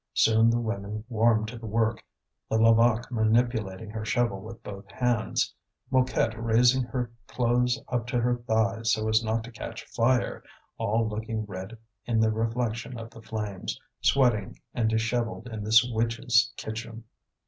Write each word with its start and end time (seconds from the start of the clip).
Soon 0.15 0.49
the 0.49 0.59
women 0.59 1.03
warmed 1.09 1.47
to 1.49 1.59
the 1.59 1.67
work, 1.67 2.03
the 2.49 2.57
Levaque 2.57 3.11
manipulating 3.11 3.91
her 3.91 4.03
shovel 4.03 4.41
with 4.41 4.63
both 4.63 4.89
hands, 4.89 5.53
Mouquette 5.91 6.43
raising 6.43 6.81
her 6.85 7.11
clothes 7.27 7.79
up 7.87 8.07
to 8.07 8.19
her 8.19 8.37
thighs 8.37 8.93
so 8.93 9.07
as 9.07 9.23
not 9.23 9.43
to 9.43 9.51
catch 9.51 9.85
fire, 9.85 10.41
all 10.79 11.07
looking 11.07 11.45
red 11.45 11.77
in 12.07 12.19
the 12.19 12.31
reflection 12.31 12.97
of 12.97 13.11
the 13.11 13.21
flames, 13.21 13.79
sweating 14.01 14.59
and 14.73 14.89
dishevelled 14.89 15.47
in 15.49 15.63
this 15.63 15.83
witch's 15.87 16.51
kitchen. 16.57 17.03